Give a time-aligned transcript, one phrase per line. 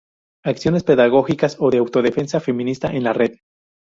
[0.43, 3.33] acciones pedagógicas o de autodefensa feminista en la red